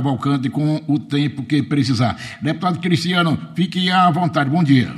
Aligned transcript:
Cavalcante 0.00 0.48
com 0.48 0.80
o 0.86 0.96
tempo 0.96 1.42
que 1.42 1.60
precisar. 1.60 2.16
Deputado 2.40 2.78
Cristiano, 2.78 3.36
fique 3.56 3.90
à 3.90 4.08
vontade. 4.12 4.48
Bom 4.48 4.62
dia. 4.62 4.90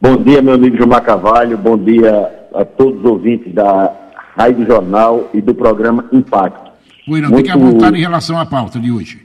Bom 0.00 0.16
dia, 0.16 0.42
meu 0.42 0.54
amigo 0.54 0.76
Gilmar 0.76 1.04
Cavalho. 1.04 1.56
Bom 1.56 1.78
dia 1.78 2.48
a 2.52 2.64
todos 2.64 2.98
os 2.98 3.04
ouvintes 3.04 3.54
da 3.54 3.94
Rádio 4.36 4.66
Jornal 4.66 5.30
e 5.32 5.40
do 5.40 5.54
programa 5.54 6.04
Impacto. 6.10 6.72
Oi, 7.08 7.20
não, 7.20 7.30
Muito... 7.30 7.36
fique 7.36 7.50
à 7.52 7.56
vontade 7.56 7.96
em 7.96 8.00
relação 8.00 8.40
à 8.40 8.44
pauta 8.44 8.80
de 8.80 8.90
hoje. 8.90 9.24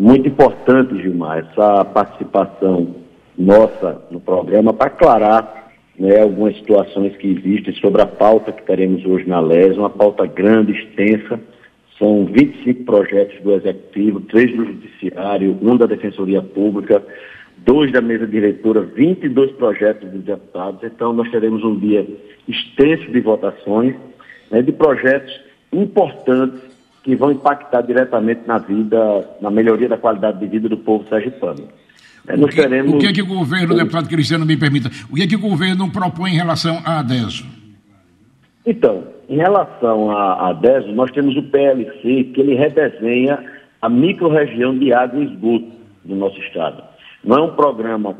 Muito 0.00 0.26
importante, 0.26 1.00
Gilmar, 1.00 1.46
essa 1.48 1.84
participação 1.84 2.96
nossa 3.38 4.02
no 4.10 4.18
programa 4.18 4.72
para 4.72 4.88
aclarar 4.88 5.70
né, 5.96 6.20
algumas 6.20 6.56
situações 6.56 7.16
que 7.18 7.28
existem 7.28 7.72
sobre 7.76 8.02
a 8.02 8.06
pauta 8.06 8.50
que 8.50 8.64
teremos 8.64 9.06
hoje 9.06 9.28
na 9.28 9.38
LES, 9.38 9.78
uma 9.78 9.90
pauta 9.90 10.26
grande, 10.26 10.72
extensa, 10.72 11.38
são 11.98 12.26
25 12.26 12.84
projetos 12.84 13.40
do 13.42 13.52
Executivo, 13.52 14.20
três 14.20 14.56
do 14.56 14.64
Judiciário, 14.64 15.58
um 15.62 15.76
da 15.76 15.86
Defensoria 15.86 16.42
Pública, 16.42 17.02
dois 17.58 17.92
da 17.92 18.00
mesa 18.00 18.26
diretora, 18.26 18.80
22 18.80 19.52
projetos 19.52 20.10
dos 20.10 20.24
deputados. 20.24 20.80
Então, 20.82 21.12
nós 21.12 21.30
teremos 21.30 21.62
um 21.62 21.78
dia 21.78 22.06
extenso 22.48 23.10
de 23.10 23.20
votações, 23.20 23.94
né, 24.50 24.62
de 24.62 24.72
projetos 24.72 25.32
importantes 25.72 26.60
que 27.02 27.16
vão 27.16 27.32
impactar 27.32 27.82
diretamente 27.82 28.42
na 28.46 28.58
vida, 28.58 29.28
na 29.40 29.50
melhoria 29.50 29.88
da 29.88 29.96
qualidade 29.96 30.38
de 30.38 30.46
vida 30.46 30.68
do 30.68 30.76
povo 30.76 31.08
sergipano. 31.08 31.68
É, 32.26 32.34
o, 32.36 32.46
que, 32.46 32.56
teremos... 32.56 32.94
o 32.94 32.98
que 32.98 33.06
é 33.06 33.12
que 33.12 33.22
o 33.22 33.26
governo, 33.26 33.74
deputado 33.74 34.08
Cristiano, 34.08 34.46
me 34.46 34.56
permita, 34.56 34.90
o 35.10 35.16
que 35.16 35.22
é 35.22 35.26
que 35.26 35.34
o 35.34 35.40
governo 35.40 35.90
propõe 35.90 36.30
em 36.30 36.36
relação 36.36 36.80
à 36.84 37.00
ADESO? 37.00 37.61
Então, 38.64 39.04
em 39.28 39.36
relação 39.36 40.10
à, 40.10 40.50
à 40.50 40.52
DESO, 40.52 40.92
nós 40.92 41.10
temos 41.10 41.36
o 41.36 41.42
PLC, 41.42 42.24
que 42.32 42.40
ele 42.40 42.54
redesenha 42.54 43.42
a 43.80 43.88
microrregião 43.88 44.78
de 44.78 44.92
água 44.92 45.20
e 45.20 45.24
esgoto 45.24 45.72
do 46.04 46.14
nosso 46.14 46.38
estado. 46.40 46.82
Não 47.24 47.36
é 47.36 47.42
um 47.42 47.54
programa 47.54 48.16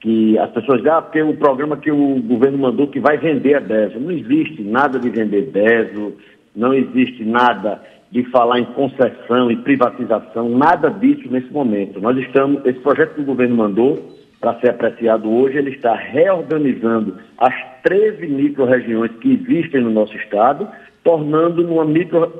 que 0.00 0.38
as 0.38 0.50
pessoas 0.50 0.78
dizem, 0.78 0.92
ah, 0.92 1.02
porque 1.02 1.18
é 1.18 1.24
um 1.24 1.36
programa 1.36 1.76
que 1.78 1.90
o 1.90 2.20
governo 2.22 2.58
mandou 2.58 2.86
que 2.88 3.00
vai 3.00 3.16
vender 3.16 3.54
a 3.54 3.60
DESO. 3.60 3.98
Não 3.98 4.10
existe 4.10 4.62
nada 4.62 4.98
de 4.98 5.08
vender 5.08 5.50
DESO, 5.50 6.12
não 6.54 6.74
existe 6.74 7.24
nada 7.24 7.80
de 8.10 8.22
falar 8.30 8.60
em 8.60 8.64
concessão 8.66 9.50
e 9.50 9.56
privatização, 9.56 10.48
nada 10.50 10.90
disso 10.90 11.28
nesse 11.30 11.50
momento. 11.52 12.00
Nós 12.00 12.16
estamos, 12.18 12.64
esse 12.64 12.78
projeto 12.80 13.14
que 13.14 13.22
o 13.22 13.24
governo 13.24 13.56
mandou, 13.56 14.16
para 14.40 14.58
ser 14.60 14.70
apreciado 14.70 15.30
hoje, 15.30 15.58
ele 15.58 15.70
está 15.70 15.94
reorganizando 15.94 17.16
as 17.38 17.54
13 17.82 18.26
micro-regiões 18.26 19.12
que 19.20 19.32
existem 19.32 19.80
no 19.80 19.90
nosso 19.90 20.16
estado, 20.16 20.68
tornando-se 21.02 21.70
uma 21.70 21.84
micro, 21.84 22.32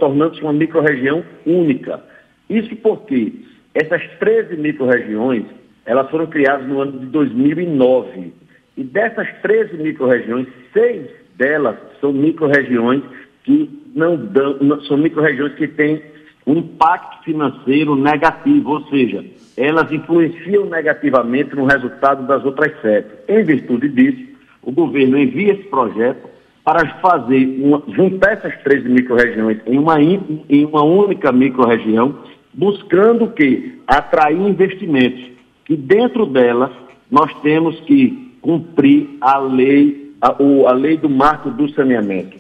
micro-região 0.53 1.25
única. 1.47 2.03
Isso 2.51 2.75
porque 2.77 3.33
essas 3.75 4.03
13 4.19 4.57
micro-regiões, 4.57 5.45
elas 5.85 6.11
foram 6.11 6.27
criadas 6.27 6.67
no 6.67 6.81
ano 6.81 6.99
de 6.99 7.07
2009. 7.07 8.33
E 8.77 8.85
dessas 8.85 9.29
13 9.43 9.77
micro-regiões, 9.77 10.47
seis 10.73 11.07
delas 11.37 11.77
são 12.01 12.13
micro-regiões 12.13 13.03
que 13.45 13.71
não 13.95 14.17
dão, 14.17 14.81
são 14.83 14.99
micro-regiões 14.99 15.55
que 15.55 15.69
têm 15.69 16.03
um 16.47 16.55
impacto 16.55 17.25
financeiro 17.25 17.97
negativo, 17.97 18.71
ou 18.71 18.83
seja, 18.87 19.25
elas 19.57 19.91
influenciam 19.91 20.67
negativamente 20.67 21.57
no 21.57 21.65
resultado 21.65 22.27
das 22.27 22.45
outras 22.45 22.73
sete. 22.81 23.09
Em 23.29 23.43
virtude 23.43 23.89
disso, 23.89 24.29
o 24.63 24.71
governo 24.71 25.19
envia 25.19 25.55
esse 25.55 25.65
projeto 25.65 26.29
para 26.65 26.87
fazer 27.01 27.61
uma, 27.61 27.83
juntar 27.89 28.33
essas 28.33 28.57
três 28.63 28.85
micro-regiões 28.85 29.59
em 29.67 29.79
uma, 29.79 30.01
em 30.01 30.65
uma 30.65 30.83
única 30.83 31.33
micro-região, 31.33 32.17
buscando 32.53 33.29
que 33.29 33.81
atrair 33.87 34.41
investimentos, 34.41 35.25
que 35.65 35.77
dentro 35.77 36.27
delas 36.27 36.71
nós 37.11 37.33
temos 37.41 37.79
que 37.81 38.37
cumprir 38.41 39.17
a 39.21 39.39
lei, 39.39 40.13
a, 40.21 40.29
a 40.31 40.73
lei 40.73 40.97
do 40.97 41.09
marco 41.09 41.51
do 41.51 41.69
saneamento. 41.71 42.37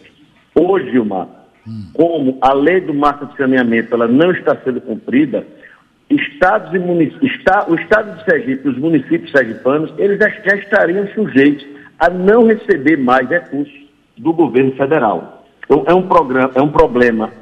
Hoje, 0.54 0.90
Gilmar, 0.90 1.28
como 1.92 2.38
a 2.40 2.52
lei 2.52 2.80
do 2.80 2.94
marco 2.94 3.26
de 3.26 3.36
saneamento 3.36 3.94
ela 3.94 4.06
não 4.06 4.30
está 4.30 4.56
sendo 4.64 4.80
cumprida, 4.80 5.46
estados 6.08 6.72
e 6.72 6.78
municípios, 6.78 7.32
está, 7.32 7.66
o 7.68 7.74
estado 7.74 8.16
de 8.16 8.24
Sergipe, 8.24 8.68
os 8.68 8.78
municípios 8.78 9.30
sergipanos, 9.30 9.92
eles 9.98 10.18
já, 10.18 10.28
já 10.28 10.56
estariam 10.56 11.06
sujeitos 11.08 11.66
a 11.98 12.08
não 12.08 12.46
receber 12.46 12.96
mais 12.96 13.28
recursos 13.28 13.74
do 14.16 14.32
governo 14.32 14.72
federal. 14.72 15.46
Então, 15.64 15.84
é 15.86 15.94
um, 15.94 16.02
programa, 16.02 16.52
é 16.54 16.62
um 16.62 16.70
problema 16.70 17.32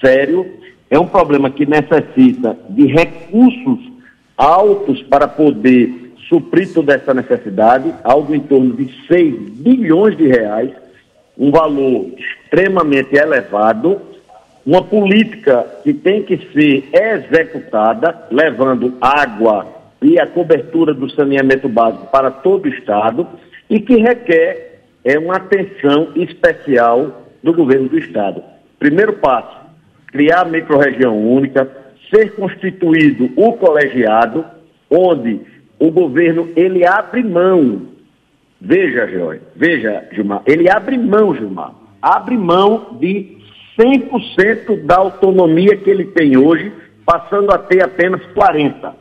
sério, 0.00 0.46
é 0.90 0.98
um 0.98 1.06
problema 1.06 1.50
que 1.50 1.66
necessita 1.66 2.56
de 2.70 2.86
recursos 2.86 3.92
altos 4.36 5.02
para 5.02 5.28
poder 5.28 6.14
suprir 6.28 6.72
toda 6.72 6.94
essa 6.94 7.14
necessidade, 7.14 7.94
algo 8.02 8.34
em 8.34 8.40
torno 8.40 8.74
de 8.74 8.92
6 9.06 9.50
bilhões 9.60 10.16
de 10.16 10.26
reais, 10.26 10.70
um 11.36 11.50
valor 11.50 12.10
extremamente 12.48 13.14
elevado, 13.14 14.00
uma 14.64 14.82
política 14.82 15.66
que 15.82 15.92
tem 15.92 16.22
que 16.22 16.36
ser 16.52 16.88
executada, 16.92 18.26
levando 18.30 18.96
água 19.00 19.66
e 20.00 20.18
a 20.18 20.26
cobertura 20.26 20.94
do 20.94 21.10
saneamento 21.10 21.68
básico 21.68 22.06
para 22.06 22.30
todo 22.30 22.66
o 22.66 22.68
Estado 22.68 23.26
e 23.68 23.80
que 23.80 23.96
requer 23.96 24.80
é, 25.04 25.18
uma 25.18 25.36
atenção 25.36 26.12
especial 26.16 27.22
do 27.42 27.52
governo 27.52 27.88
do 27.88 27.98
Estado. 27.98 28.42
Primeiro 28.78 29.14
passo, 29.14 29.56
criar 30.08 30.42
a 30.42 30.44
microrregião 30.44 31.16
única, 31.18 31.68
ser 32.10 32.34
constituído 32.34 33.30
o 33.36 33.52
colegiado, 33.54 34.44
onde 34.90 35.40
o 35.78 35.90
governo 35.90 36.48
ele 36.56 36.86
abre 36.86 37.22
mão 37.22 37.98
Veja, 38.60 39.06
Jorge, 39.06 39.40
veja, 39.54 40.04
Gilmar, 40.12 40.42
ele 40.44 40.68
abre 40.68 40.98
mão, 40.98 41.34
Gilmar, 41.34 41.72
abre 42.00 42.36
mão 42.36 42.96
de 43.00 43.38
100% 43.78 44.84
da 44.84 44.96
autonomia 44.96 45.76
que 45.76 45.88
ele 45.88 46.06
tem 46.06 46.36
hoje, 46.36 46.72
passando 47.06 47.52
a 47.52 47.58
ter 47.58 47.82
apenas 47.82 48.20
40%. 48.34 48.92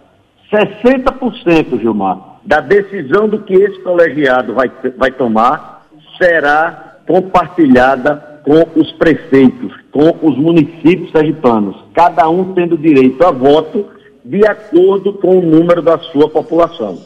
60%, 0.52 1.80
Gilmar, 1.81 2.40
da 2.46 2.62
decisão 2.62 3.28
do 3.28 3.40
que 3.40 3.53
esse 3.53 3.80
colegiado 3.81 4.53
vai, 4.53 4.72
vai 4.96 5.12
tomar 5.12 5.85
será 6.18 7.00
compartilhada 7.06 8.41
com 8.44 8.80
os 8.80 8.91
prefeitos, 8.94 9.74
com 9.91 10.18
os 10.22 10.38
municípios 10.38 11.12
sergipanos, 11.12 11.75
cada 11.94 12.29
um 12.29 12.53
tendo 12.53 12.78
direito 12.78 13.25
a 13.25 13.31
voto 13.31 13.85
de 14.24 14.46
acordo 14.46 15.14
com 15.14 15.40
o 15.40 15.41
número 15.41 15.81
da 15.81 15.97
sua 16.00 16.29
população. 16.29 16.97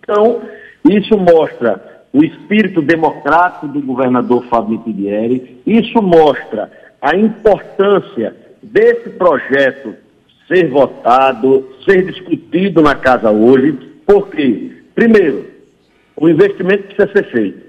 Então, 0.00 0.40
isso 0.88 1.16
mostra 1.18 1.95
o 2.16 2.24
espírito 2.24 2.80
democrático 2.80 3.68
do 3.68 3.78
governador 3.82 4.46
Fábio 4.46 4.78
Pidieri. 4.78 5.60
Isso 5.66 6.00
mostra 6.00 6.72
a 7.02 7.14
importância 7.14 8.34
desse 8.62 9.10
projeto 9.10 9.94
ser 10.48 10.70
votado, 10.70 11.68
ser 11.84 12.06
discutido 12.06 12.80
na 12.80 12.94
casa 12.94 13.30
hoje, 13.30 13.72
porque, 14.06 14.72
primeiro, 14.94 15.44
o 16.16 16.26
investimento 16.26 16.84
precisa 16.84 17.12
ser 17.12 17.30
feito. 17.30 17.66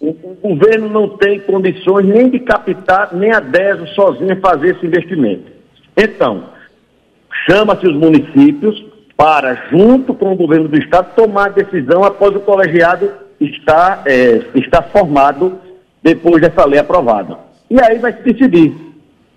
O, 0.00 0.08
o 0.08 0.56
governo 0.56 0.88
não 0.88 1.10
tem 1.10 1.38
condições 1.38 2.04
nem 2.04 2.28
de 2.28 2.40
captar, 2.40 3.14
nem 3.14 3.30
a 3.30 3.38
DESO 3.38 3.86
sozinha 3.94 4.40
fazer 4.40 4.74
esse 4.74 4.84
investimento. 4.84 5.52
Então, 5.96 6.46
chama-se 7.46 7.86
os 7.86 7.94
municípios 7.94 8.84
para, 9.16 9.54
junto 9.70 10.12
com 10.14 10.32
o 10.32 10.36
governo 10.36 10.66
do 10.66 10.76
Estado, 10.76 11.14
tomar 11.14 11.50
decisão 11.50 12.02
após 12.02 12.34
o 12.34 12.40
colegiado 12.40 13.23
está, 13.46 14.02
é, 14.06 14.42
está 14.54 14.82
formado 14.82 15.58
depois 16.02 16.40
dessa 16.40 16.64
lei 16.64 16.78
aprovada. 16.78 17.38
E 17.70 17.80
aí 17.80 17.98
vai 17.98 18.12
se 18.12 18.22
decidir. 18.22 18.74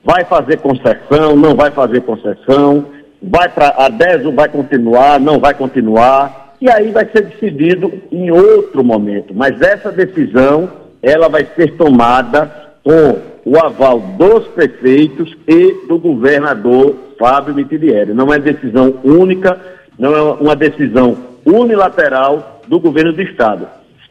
Vai 0.03 0.23
fazer 0.25 0.57
concessão, 0.57 1.35
não 1.35 1.55
vai 1.55 1.71
fazer 1.71 2.01
concessão, 2.01 2.85
vai 3.21 3.49
para 3.49 3.73
a 3.77 3.89
DESO 3.89 4.31
vai 4.31 4.47
continuar, 4.47 5.19
não 5.19 5.39
vai 5.39 5.53
continuar, 5.53 6.55
e 6.61 6.69
aí 6.69 6.91
vai 6.91 7.05
ser 7.05 7.23
decidido 7.23 7.91
em 8.11 8.31
outro 8.31 8.83
momento. 8.83 9.33
Mas 9.33 9.61
essa 9.61 9.91
decisão, 9.91 10.69
ela 11.01 11.27
vai 11.27 11.45
ser 11.55 11.75
tomada 11.75 12.51
com 12.83 13.17
o 13.45 13.57
aval 13.57 13.99
dos 13.99 14.47
prefeitos 14.49 15.35
e 15.47 15.87
do 15.87 15.97
governador 15.97 16.95
Fábio 17.19 17.53
Mitidieri. 17.53 18.13
Não 18.13 18.33
é 18.33 18.39
decisão 18.39 18.95
única, 19.03 19.59
não 19.97 20.15
é 20.15 20.21
uma 20.21 20.55
decisão 20.55 21.17
unilateral 21.45 22.61
do 22.67 22.79
governo 22.79 23.13
do 23.13 23.21
Estado. 23.21 23.67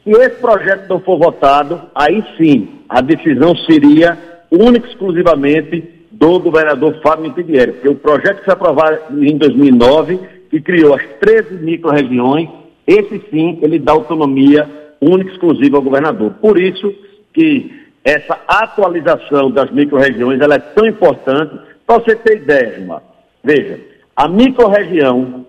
Se 0.07 0.13
esse 0.13 0.37
projeto 0.37 0.89
não 0.89 1.01
for 1.01 1.19
votado, 1.19 1.83
aí 1.93 2.23
sim, 2.39 2.69
a 2.89 3.01
decisão 3.01 3.57
seria 3.57 4.17
única 4.53 4.87
e 4.87 4.91
exclusivamente 4.91 5.83
do 6.13 6.39
governador 6.39 7.01
Fábio 7.03 7.25
Mitidieri, 7.25 7.73
porque 7.73 7.89
o 7.89 7.97
projeto 7.97 8.39
que 8.39 8.45
foi 8.45 8.55
aprovado 8.55 9.21
em 9.21 9.37
2009, 9.37 10.21
que 10.49 10.61
criou 10.61 10.95
as 10.95 11.03
13 11.19 11.57
micro-regiões, 11.57 12.49
esse 12.87 13.21
sim, 13.33 13.59
ele 13.61 13.81
dá 13.81 13.91
autonomia 13.91 14.71
única 15.01 15.31
e 15.31 15.33
exclusiva 15.33 15.77
ao 15.77 15.83
governador. 15.83 16.35
Por 16.41 16.57
isso 16.57 16.95
que 17.33 17.69
essa 18.05 18.39
atualização 18.47 19.51
das 19.51 19.73
micro-regiões, 19.73 20.41
é 20.41 20.59
tão 20.59 20.87
importante. 20.87 21.59
Para 21.85 21.99
você 21.99 22.15
ter 22.15 22.37
ideia, 22.43 22.77
irmão, 22.79 23.03
Veja, 23.43 23.81
a 24.15 24.29
microrregião 24.29 25.45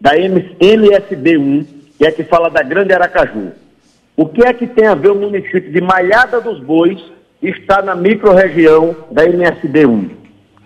da 0.00 0.16
MSB1, 0.16 1.66
que 1.98 2.06
é 2.06 2.10
que 2.10 2.24
fala 2.24 2.48
da 2.48 2.62
Grande 2.62 2.94
Aracaju, 2.94 3.52
o 4.16 4.26
que 4.26 4.44
é 4.44 4.52
que 4.52 4.66
tem 4.66 4.86
a 4.86 4.94
ver 4.94 5.10
o 5.10 5.14
município 5.14 5.72
de 5.72 5.80
Malhada 5.80 6.40
dos 6.40 6.60
Bois 6.60 7.00
está 7.42 7.80
na 7.80 7.94
microrregião 7.94 8.94
da 9.10 9.24
MSB1? 9.24 10.10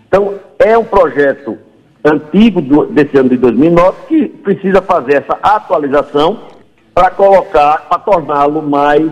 Então, 0.09 0.35
é 0.59 0.77
um 0.77 0.85
projeto 0.85 1.59
antigo 2.05 2.61
do, 2.61 2.87
desse 2.87 3.17
ano 3.17 3.31
de 3.31 3.37
2009 3.37 3.97
que 4.09 4.29
precisa 4.29 4.83
fazer 4.83 5.15
essa 5.15 5.39
atualização 5.43 6.39
para 6.95 7.11
colocar, 7.11 7.89
para 7.89 7.99
torná-lo 7.99 8.63
mais 8.63 9.11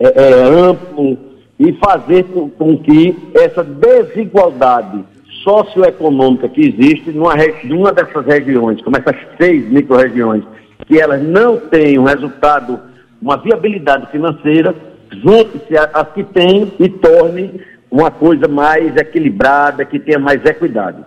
é, 0.00 0.06
é, 0.06 0.42
amplo 0.44 1.18
e 1.58 1.72
fazer 1.74 2.24
com, 2.24 2.48
com, 2.48 2.78
que 2.78 3.16
essa 3.34 3.64
desigualdade 3.64 5.04
socioeconômica 5.42 6.48
que 6.48 6.68
existe 6.68 7.10
numa, 7.10 7.34
numa 7.64 7.92
dessas 7.92 8.24
regiões, 8.24 8.80
como 8.80 8.96
essas 8.96 9.16
seis 9.36 9.68
micro-regiões, 9.68 10.44
que 10.86 11.00
elas 11.00 11.22
não 11.22 11.56
têm 11.56 11.98
um 11.98 12.04
resultado, 12.04 12.80
uma 13.20 13.36
viabilidade 13.36 14.10
financeira, 14.10 14.74
junte-se 15.10 15.76
às 15.76 16.12
que 16.12 16.24
têm 16.24 16.72
e 16.78 16.88
torne 16.88 17.60
uma 17.90 18.10
coisa 18.10 18.46
mais 18.46 18.94
equilibrada, 18.96 19.84
que 19.84 19.98
tenha 19.98 20.18
mais 20.18 20.44
equidade. 20.44 21.02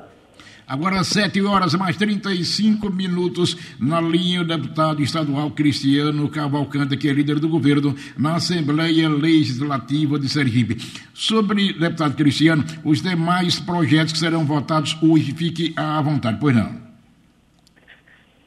Agora, 0.71 1.03
7 1.03 1.41
horas 1.41 1.73
mais 1.75 1.97
35 1.97 2.89
minutos, 2.89 3.57
na 3.77 3.99
linha 3.99 4.39
o 4.39 4.47
deputado 4.47 5.01
estadual 5.03 5.51
Cristiano 5.51 6.29
Cavalcante, 6.29 6.95
que 6.95 7.09
é 7.09 7.11
líder 7.11 7.39
do 7.39 7.49
governo 7.49 7.93
na 8.17 8.35
Assembleia 8.35 9.09
Legislativa 9.09 10.17
de 10.17 10.29
Sergipe. 10.29 10.77
Sobre, 11.13 11.73
deputado 11.73 12.15
Cristiano, 12.15 12.63
os 12.85 13.01
demais 13.01 13.59
projetos 13.59 14.13
que 14.13 14.19
serão 14.19 14.45
votados 14.45 14.97
hoje, 15.03 15.33
fique 15.33 15.73
à 15.75 16.01
vontade, 16.01 16.37
pois 16.39 16.55
não. 16.55 16.71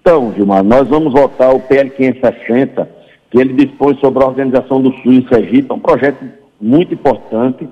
Então, 0.01 0.33
Gilmar, 0.35 0.65
nós 0.65 0.89
vamos 0.89 1.13
votar 1.13 1.55
o 1.55 1.61
PL 1.61 1.91
560, 1.91 2.89
que 3.35 3.41
ele 3.41 3.53
dispõe 3.53 3.97
sobre 3.97 4.23
a 4.23 4.29
organização 4.29 4.81
do 4.81 4.93
SUS 4.93 5.07
em 5.07 5.27
Sergipe, 5.27 5.67
é 5.69 5.75
um 5.75 5.81
projeto 5.81 6.25
muito 6.61 6.95
importante, 6.95 7.69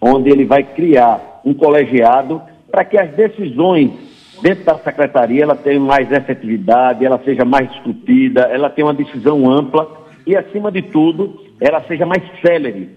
onde 0.00 0.28
ele 0.28 0.44
vai 0.44 0.64
criar 0.64 1.40
um 1.44 1.54
colegiado 1.54 2.42
para 2.68 2.84
que 2.84 2.98
as 2.98 3.12
decisões 3.12 3.92
dentro 4.42 4.64
da 4.64 4.76
secretaria 4.78 5.44
ela 5.44 5.54
tenham 5.54 5.84
mais 5.84 6.10
efetividade, 6.10 7.04
ela 7.04 7.20
seja 7.24 7.44
mais 7.44 7.70
discutida, 7.70 8.40
ela 8.50 8.68
tenha 8.68 8.88
uma 8.88 8.92
decisão 8.92 9.48
ampla 9.48 9.88
e, 10.26 10.36
acima 10.36 10.72
de 10.72 10.82
tudo, 10.82 11.40
ela 11.60 11.80
seja 11.82 12.04
mais 12.04 12.24
célere 12.44 12.90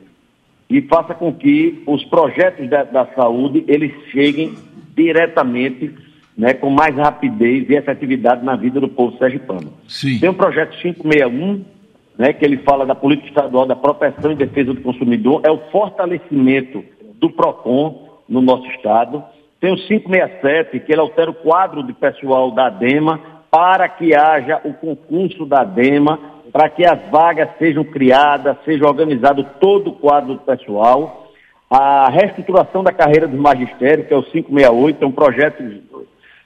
e 0.68 0.82
faça 0.82 1.14
com 1.14 1.32
que 1.32 1.84
os 1.86 2.04
projetos 2.06 2.68
da, 2.68 2.84
da 2.84 3.06
saúde 3.14 3.64
eles 3.68 3.94
cheguem 4.12 4.56
diretamente 4.96 5.94
né, 6.36 6.56
com 6.56 6.72
mais 6.72 6.96
rapidez 6.96 7.70
e 7.70 7.76
efetividade 7.76 8.44
na 8.44 8.56
vida 8.56 8.80
do 8.80 8.88
povo 8.88 9.16
sergipano. 9.20 9.72
Sim. 9.88 10.18
Tem 10.18 10.30
o 10.30 10.32
um 10.32 10.36
projeto 10.36 10.76
561, 10.82 11.77
né, 12.18 12.34
que 12.34 12.44
ele 12.44 12.58
fala 12.58 12.86
da 12.86 12.96
política 12.96 13.30
estadual 13.30 13.66
da 13.66 13.76
proteção 13.76 14.32
e 14.32 14.36
defesa 14.36 14.74
do 14.74 14.82
consumidor, 14.82 15.42
é 15.46 15.52
o 15.52 15.60
fortalecimento 15.72 16.84
do 17.16 17.30
PROCON 17.30 18.08
no 18.28 18.42
nosso 18.42 18.66
estado. 18.72 19.24
Tem 19.60 19.72
o 19.72 19.78
567, 19.78 20.80
que 20.80 20.92
ele 20.92 21.02
altera 21.02 21.32
o 21.32 21.36
quadro 21.36 21.84
de 21.84 21.94
pessoal 21.94 22.52
da 22.52 22.70
DEMA 22.70 23.20
para 23.50 23.88
que 23.88 24.16
haja 24.16 24.62
o 24.64 24.74
concurso 24.74 25.46
da 25.46 25.64
DEMA, 25.64 26.20
para 26.52 26.70
que 26.70 26.86
as 26.86 27.00
vagas 27.10 27.50
sejam 27.58 27.84
criadas, 27.84 28.58
seja 28.66 28.86
organizado 28.86 29.46
todo 29.60 29.92
o 29.92 29.94
quadro 29.94 30.34
do 30.34 30.40
pessoal. 30.42 31.28
A 31.70 32.10
reestruturação 32.10 32.84
da 32.84 32.92
carreira 32.92 33.28
do 33.28 33.38
magistério, 33.38 34.06
que 34.06 34.14
é 34.14 34.18
o 34.18 34.24
568, 34.24 35.04
é 35.04 35.08
um 35.08 35.12
projeto, 35.12 35.64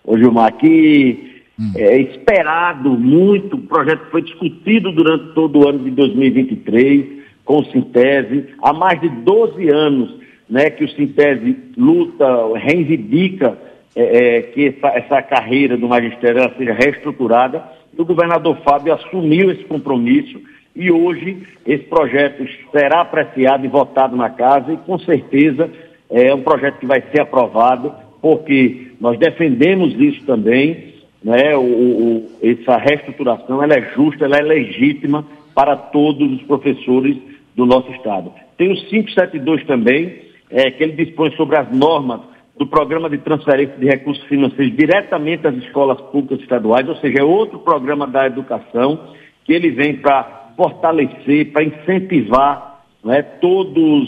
ô 0.04 0.18
Gilmar, 0.18 0.54
que 0.54 1.31
hum. 1.62 1.72
é 1.76 1.98
esperado 2.02 2.92
muito, 2.92 3.56
o 3.56 3.62
projeto 3.62 4.10
foi 4.10 4.24
discutido 4.24 4.92
durante 4.92 5.34
todo 5.34 5.60
o 5.60 5.70
ano 5.70 5.80
de 5.80 5.92
2023, 5.92 7.22
com 7.46 7.60
o 7.60 7.66
Sintese, 7.66 8.46
há 8.62 8.74
mais 8.74 9.00
de 9.00 9.10
12 9.10 9.70
anos 9.70 10.22
né, 10.50 10.70
que 10.70 10.84
o 10.84 10.90
Sintese 10.90 11.56
luta, 11.78 12.26
reivindica 12.58 13.58
é, 13.96 14.38
é, 14.38 14.42
que 14.42 14.68
essa, 14.68 14.88
essa, 14.98 15.22
carreira 15.22 15.78
do 15.78 15.88
magistério 15.88 16.50
seja 16.58 16.74
reestruturada. 16.74 17.64
o 17.98 18.06
governador 18.06 18.58
Fábio 18.64 18.94
assumiu 18.94 19.52
esse 19.52 19.64
compromisso 19.64 20.42
e 20.76 20.92
hoje 20.92 21.44
esse 21.66 21.84
projeto 21.86 22.46
será 22.72 23.02
apreciado 23.02 23.66
e 23.66 23.70
votado 23.70 24.16
na 24.16 24.30
casa 24.30 24.72
e 24.74 24.78
com 24.78 24.98
certeza 25.00 25.70
é 26.10 26.34
um 26.34 26.42
projeto 26.42 26.80
que 26.80 26.86
vai 26.86 27.02
ser 27.12 27.22
aprovado, 27.22 27.94
porque 28.22 28.92
nós 29.00 29.18
defendemos 29.18 29.94
isso 29.98 30.26
também, 30.26 30.91
né, 31.24 31.56
o, 31.56 31.62
o, 31.62 32.32
essa 32.42 32.78
reestruturação 32.78 33.64
ela 33.64 33.76
é 33.76 33.94
justa, 33.94 34.26
ela 34.26 34.38
é 34.38 34.42
legítima 34.42 35.26
para 35.54 35.76
todos 35.76 36.32
os 36.32 36.42
professores 36.44 37.18
do 37.56 37.66
nosso 37.66 37.92
Estado. 37.92 38.32
Tem 38.58 38.72
o 38.72 38.76
572 38.76 39.66
também, 39.66 40.22
é, 40.50 40.72
que 40.72 40.84
ele 40.84 40.94
dispõe 40.94 41.32
sobre 41.32 41.58
as 41.58 41.72
normas 41.72 42.22
do 42.58 42.68
programa 42.68 43.10
de 43.10 43.18
transferência 43.18 43.76
de 43.78 43.88
recursos 43.88 44.24
financeiros 44.26 44.76
diretamente 44.76 45.48
às 45.48 45.56
escolas 45.56 46.00
públicas 46.12 46.40
estaduais, 46.42 46.88
ou 46.88 46.96
seja, 46.98 47.20
é 47.20 47.24
outro 47.24 47.60
programa 47.60 48.06
da 48.06 48.26
educação 48.28 49.08
que 49.46 49.54
ele 49.54 49.72
vem 49.72 49.98
para 49.98 50.52
fortalecer, 50.56 51.52
para 51.52 51.64
incentivar 51.64 52.84
né, 53.04 53.22
todos, 53.22 54.08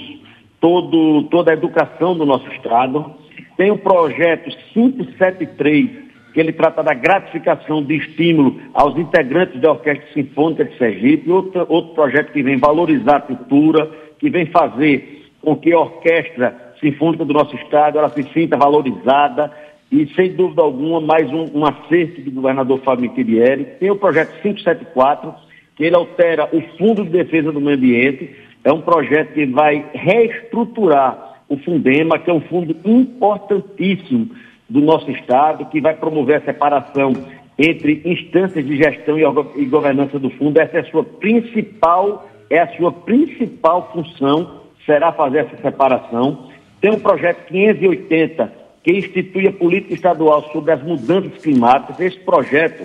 todo, 0.60 1.24
toda 1.24 1.52
a 1.52 1.56
educação 1.56 2.16
do 2.16 2.26
nosso 2.26 2.48
Estado. 2.50 3.12
Tem 3.58 3.72
o 3.72 3.78
projeto 3.78 4.56
573, 4.74 5.90
que 6.34 6.40
ele 6.40 6.52
trata 6.52 6.82
da 6.82 6.94
gratificação 6.94 7.84
de 7.84 7.96
estímulo 7.96 8.60
aos 8.74 8.98
integrantes 8.98 9.62
da 9.62 9.72
Orquestra 9.72 10.08
Sinfônica 10.14 10.66
de 10.66 10.78
Sergipe, 10.78 11.30
outro, 11.30 11.66
outro 11.70 11.94
projeto 11.94 12.32
que 12.32 12.42
vem 12.42 12.58
valorizar 12.58 13.18
a 13.18 13.22
cultura, 13.22 13.90
que 14.18 14.30
vem 14.30 14.48
fazer 14.48 15.30
com 15.42 15.56
que 15.56 15.72
a 15.72 15.80
orquestra 15.80 16.74
sinfônica 16.80 17.24
do 17.24 17.34
nosso 17.34 17.56
estado 17.56 18.00
ela 18.00 18.10
se 18.10 18.24
sinta 18.34 18.58
valorizada 18.58 19.52
e, 19.92 20.08
sem 20.16 20.34
dúvida 20.34 20.64
alguma, 20.64 21.00
mais 21.00 21.32
um, 21.32 21.60
um 21.60 21.66
acerto 21.66 22.22
do 22.22 22.32
governador 22.32 22.80
Fábio 22.80 23.10
Michelieri. 23.10 23.66
Tem 23.80 23.92
o 23.92 23.96
projeto 23.96 24.34
574, 24.42 25.34
que 25.76 25.84
ele 25.84 25.96
altera 25.96 26.50
o 26.52 26.62
Fundo 26.78 27.04
de 27.04 27.12
Defesa 27.12 27.52
do 27.52 27.62
Meio 27.62 27.78
Ambiente. 27.78 28.36
É 28.64 28.74
um 28.74 28.82
projeto 28.82 29.34
que 29.34 29.46
vai 29.46 29.86
reestruturar 29.94 31.44
o 31.48 31.58
Fundema, 31.58 32.18
que 32.18 32.32
é 32.32 32.34
um 32.34 32.42
fundo 32.42 32.76
importantíssimo 32.84 34.30
do 34.74 34.82
nosso 34.82 35.12
Estado, 35.12 35.66
que 35.68 35.80
vai 35.80 35.94
promover 35.94 36.38
a 36.38 36.46
separação 36.46 37.14
entre 37.60 38.02
instâncias 38.04 38.66
de 38.66 38.76
gestão 38.76 39.20
e 39.56 39.66
governança 39.66 40.18
do 40.18 40.32
fundo. 40.32 40.60
Essa 40.60 40.78
é 40.78 40.80
a 40.80 40.86
sua 40.86 41.04
principal, 41.04 42.28
é 42.50 42.58
a 42.58 42.76
sua 42.76 42.92
principal 42.92 43.92
função 43.94 44.62
será 44.84 45.14
fazer 45.14 45.46
essa 45.46 45.62
separação. 45.62 46.50
Tem 46.82 46.92
um 46.92 47.00
projeto 47.00 47.46
580 47.46 48.52
que 48.82 48.92
institui 48.92 49.48
a 49.48 49.54
política 49.54 49.94
estadual 49.94 50.42
sobre 50.52 50.72
as 50.72 50.82
mudanças 50.82 51.38
climáticas. 51.44 52.00
Esse 52.00 52.20
projeto 52.22 52.84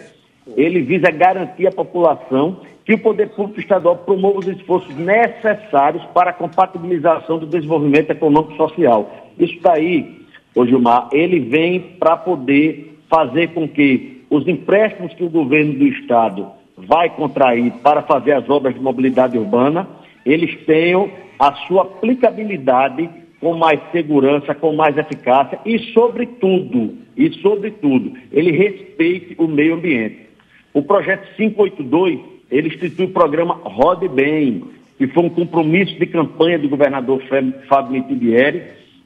ele 0.58 0.82
visa 0.82 1.10
garantir 1.10 1.66
à 1.66 1.72
população 1.72 2.60
que 2.84 2.92
o 2.92 2.98
poder 2.98 3.30
público 3.30 3.60
estadual 3.60 3.96
promova 3.96 4.40
os 4.40 4.46
esforços 4.46 4.94
necessários 4.94 6.04
para 6.12 6.30
a 6.30 6.34
compatibilização 6.34 7.38
do 7.38 7.46
desenvolvimento 7.46 8.10
econômico 8.10 8.52
e 8.52 8.56
social. 8.58 9.10
Isso 9.38 9.58
daí, 9.62 10.17
ô 10.58 10.66
Gilmar, 10.66 11.08
ele 11.12 11.38
vem 11.38 11.78
para 11.98 12.16
poder 12.16 12.98
fazer 13.08 13.48
com 13.48 13.68
que 13.68 14.22
os 14.28 14.46
empréstimos 14.48 15.14
que 15.14 15.22
o 15.22 15.30
governo 15.30 15.74
do 15.74 15.86
estado 15.86 16.48
vai 16.76 17.08
contrair 17.10 17.72
para 17.82 18.02
fazer 18.02 18.32
as 18.32 18.48
obras 18.50 18.74
de 18.74 18.80
mobilidade 18.80 19.38
urbana, 19.38 19.88
eles 20.26 20.54
tenham 20.66 21.10
a 21.38 21.52
sua 21.66 21.82
aplicabilidade 21.82 23.08
com 23.40 23.54
mais 23.54 23.80
segurança, 23.92 24.52
com 24.52 24.74
mais 24.74 24.98
eficácia 24.98 25.60
e, 25.64 25.78
sobretudo, 25.92 26.96
e 27.16 27.30
sobretudo, 27.40 28.12
ele 28.32 28.50
respeite 28.50 29.36
o 29.38 29.46
meio 29.46 29.74
ambiente. 29.74 30.26
O 30.74 30.82
projeto 30.82 31.28
582, 31.36 32.18
ele 32.50 32.68
institui 32.68 33.06
o 33.06 33.10
programa 33.10 33.54
Rode 33.62 34.08
Bem, 34.08 34.64
que 34.98 35.06
foi 35.06 35.22
um 35.22 35.30
compromisso 35.30 35.96
de 35.98 36.06
campanha 36.06 36.58
do 36.58 36.68
governador 36.68 37.22
Fábio 37.68 37.92
Mitibieri, 37.92 38.64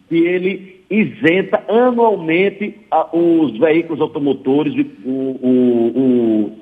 que 0.09 0.17
ele 0.17 0.82
isenta 0.93 1.65
anualmente 1.69 2.79
a, 2.91 3.09
os 3.17 3.59
veículos 3.59 4.01
automotores, 4.01 4.75
o, 5.05 5.11
o, 5.11 5.93
o 5.97 6.53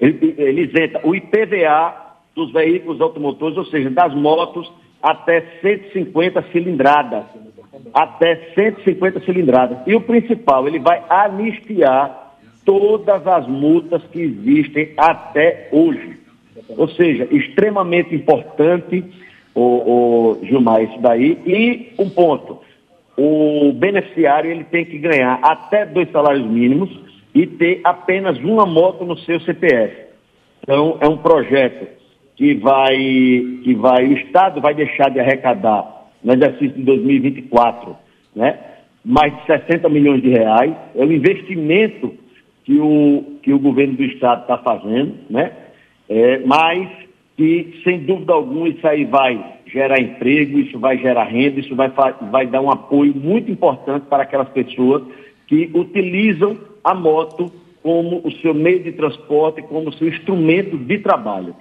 ele, 0.00 0.34
ele 0.36 0.62
isenta 0.62 1.00
o 1.04 1.14
IPVA 1.14 1.94
dos 2.34 2.52
veículos 2.52 3.00
automotores, 3.00 3.56
ou 3.56 3.64
seja, 3.66 3.90
das 3.90 4.14
motos 4.14 4.70
até 5.02 5.44
150 5.60 6.44
cilindradas. 6.52 7.24
Até 7.94 8.52
150 8.54 9.20
cilindradas. 9.20 9.78
E 9.86 9.94
o 9.94 10.00
principal, 10.00 10.66
ele 10.66 10.78
vai 10.78 11.02
anistiar 11.08 12.36
todas 12.64 13.26
as 13.26 13.46
multas 13.46 14.02
que 14.12 14.20
existem 14.20 14.92
até 14.96 15.68
hoje. 15.72 16.18
Ou 16.76 16.88
seja, 16.88 17.28
extremamente 17.30 18.14
importante, 18.14 19.04
o, 19.54 19.60
o 19.62 20.38
Gilmar, 20.44 20.82
isso 20.82 21.00
daí. 21.00 21.38
E 21.46 21.92
um 21.98 22.10
ponto. 22.10 22.60
O 23.18 23.72
beneficiário 23.72 24.48
ele 24.48 24.62
tem 24.62 24.84
que 24.84 24.96
ganhar 24.96 25.40
até 25.42 25.84
dois 25.84 26.08
salários 26.12 26.46
mínimos 26.46 26.88
e 27.34 27.46
ter 27.46 27.80
apenas 27.82 28.38
uma 28.38 28.64
moto 28.64 29.04
no 29.04 29.18
seu 29.18 29.40
CPF. 29.40 30.06
Então, 30.62 30.98
é 31.00 31.08
um 31.08 31.16
projeto 31.16 31.88
que 32.36 32.54
vai, 32.54 32.96
que 33.64 33.74
vai, 33.74 34.06
o 34.06 34.12
Estado 34.18 34.60
vai 34.60 34.72
deixar 34.72 35.10
de 35.10 35.18
arrecadar 35.18 36.06
no 36.22 36.32
exercício 36.32 36.76
de 36.76 36.82
2024, 36.84 37.96
né? 38.36 38.56
mais 39.04 39.34
de 39.34 39.46
60 39.46 39.88
milhões 39.88 40.22
de 40.22 40.28
reais. 40.28 40.72
É 40.94 41.04
o 41.04 41.12
investimento 41.12 42.14
que 42.64 42.78
o, 42.78 43.38
que 43.42 43.52
o 43.52 43.58
governo 43.58 43.94
do 43.94 44.04
Estado 44.04 44.42
está 44.42 44.58
fazendo, 44.58 45.14
né? 45.28 45.52
É, 46.08 46.38
mas 46.46 46.88
que, 47.38 47.80
sem 47.84 48.00
dúvida 48.00 48.32
alguma, 48.32 48.68
isso 48.68 48.84
aí 48.84 49.04
vai 49.04 49.40
gerar 49.64 50.00
emprego, 50.00 50.58
isso 50.58 50.76
vai 50.76 50.98
gerar 50.98 51.22
renda, 51.22 51.60
isso 51.60 51.76
vai, 51.76 51.88
vai 52.32 52.48
dar 52.48 52.60
um 52.60 52.68
apoio 52.68 53.14
muito 53.14 53.48
importante 53.48 54.06
para 54.10 54.24
aquelas 54.24 54.48
pessoas 54.48 55.04
que 55.46 55.70
utilizam 55.72 56.58
a 56.82 56.92
moto 56.94 57.48
como 57.80 58.20
o 58.24 58.32
seu 58.42 58.52
meio 58.52 58.82
de 58.82 58.90
transporte, 58.90 59.62
como 59.62 59.88
o 59.88 59.92
seu 59.92 60.08
instrumento 60.08 60.76
de 60.76 60.98
trabalho. 60.98 61.54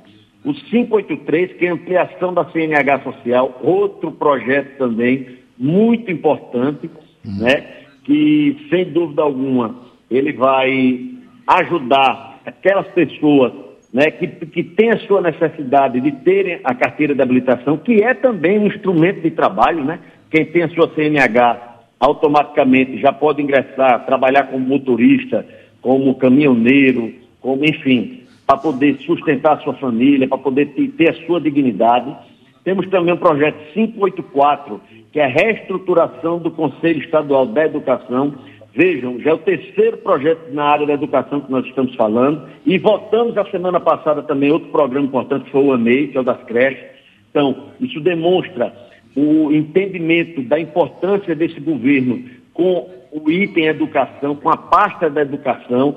O 0.43 0.51
583, 0.51 1.53
que 1.53 1.65
é 1.67 1.69
a 1.69 1.73
ampliação 1.73 2.33
da 2.33 2.45
CNH 2.45 3.03
Social, 3.03 3.59
outro 3.61 4.11
projeto 4.11 4.79
também 4.79 5.27
muito 5.59 6.09
importante, 6.09 6.89
uhum. 7.23 7.37
né? 7.37 7.67
que, 8.03 8.65
sem 8.71 8.85
dúvida 8.85 9.21
alguma, 9.21 9.75
ele 10.09 10.33
vai 10.33 11.11
ajudar 11.45 12.41
aquelas 12.47 12.87
pessoas 12.87 13.66
né, 13.97 14.11
que, 14.11 14.27
que 14.27 14.63
têm 14.63 14.91
a 14.91 14.99
sua 15.07 15.21
necessidade 15.21 15.99
de 15.99 16.11
terem 16.11 16.59
a 16.63 16.75
carteira 16.75 17.15
de 17.15 17.21
habilitação, 17.23 17.77
que 17.77 18.03
é 18.03 18.13
também 18.13 18.59
um 18.59 18.67
instrumento 18.67 19.21
de 19.21 19.31
trabalho, 19.31 19.83
né? 19.83 19.97
Quem 20.29 20.45
tem 20.45 20.61
a 20.61 20.69
sua 20.69 20.87
CNH 20.93 21.79
automaticamente 21.99 22.99
já 22.99 23.11
pode 23.11 23.41
ingressar, 23.41 24.05
trabalhar 24.05 24.51
como 24.51 24.63
motorista, 24.63 25.43
como 25.81 26.13
caminhoneiro, 26.13 27.11
como 27.41 27.65
enfim, 27.65 28.21
para 28.45 28.57
poder 28.57 28.99
sustentar 28.99 29.53
a 29.53 29.61
sua 29.61 29.73
família, 29.73 30.27
para 30.27 30.37
poder 30.37 30.67
ter, 30.75 30.89
ter 30.89 31.09
a 31.09 31.25
sua 31.25 31.41
dignidade. 31.41 32.15
Temos 32.63 32.87
também 32.89 33.15
o 33.15 33.17
projeto 33.17 33.57
584, 33.73 34.79
que 35.11 35.19
é 35.19 35.25
a 35.25 35.27
reestruturação 35.27 36.37
do 36.37 36.51
Conselho 36.51 36.99
Estadual 36.99 37.47
da 37.47 37.65
Educação. 37.65 38.35
Vejam, 38.77 39.19
já 39.19 39.31
é 39.31 39.33
o 39.33 39.39
terceiro 39.39 39.97
projeto 39.97 40.53
na 40.53 40.63
área 40.65 40.85
da 40.85 40.93
educação 40.93 41.41
que 41.41 41.51
nós 41.51 41.65
estamos 41.65 41.95
falando, 41.95 42.47
e 42.63 42.77
votamos 42.77 43.35
a 43.35 43.43
semana 43.45 43.79
passada 43.79 44.21
também 44.21 44.51
outro 44.51 44.69
programa 44.69 45.07
importante, 45.07 45.45
que 45.45 45.51
foi 45.51 45.63
o 45.63 45.73
AMEI, 45.73 46.09
que 46.09 46.17
é 46.17 46.21
o 46.21 46.23
das 46.23 46.43
creches. 46.43 46.85
Então, 47.31 47.69
isso 47.81 47.99
demonstra 47.99 48.71
o 49.15 49.51
entendimento 49.51 50.43
da 50.43 50.59
importância 50.59 51.35
desse 51.35 51.59
governo 51.59 52.23
com 52.53 52.87
o 53.11 53.31
item 53.31 53.65
educação, 53.65 54.35
com 54.35 54.51
a 54.51 54.57
pasta 54.57 55.09
da 55.09 55.23
educação. 55.23 55.95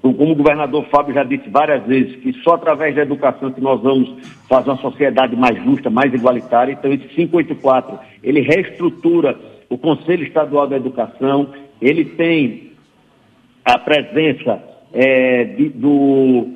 Como 0.00 0.32
o 0.32 0.36
governador 0.36 0.86
Fábio 0.86 1.12
já 1.12 1.22
disse 1.22 1.50
várias 1.50 1.84
vezes, 1.84 2.16
que 2.16 2.32
só 2.42 2.54
através 2.54 2.94
da 2.94 3.02
educação 3.02 3.52
que 3.52 3.60
nós 3.60 3.78
vamos 3.82 4.10
fazer 4.48 4.70
uma 4.70 4.78
sociedade 4.78 5.36
mais 5.36 5.62
justa, 5.62 5.90
mais 5.90 6.14
igualitária. 6.14 6.72
Então, 6.72 6.90
esse 6.90 7.06
584, 7.08 7.98
ele 8.22 8.40
reestrutura 8.40 9.38
o 9.68 9.76
Conselho 9.76 10.24
Estadual 10.24 10.66
da 10.66 10.76
Educação, 10.76 11.48
ele 11.80 12.04
tem 12.04 12.72
a 13.64 13.78
presença 13.78 14.62
é, 14.92 15.44
de, 15.44 15.68
do, 15.70 16.48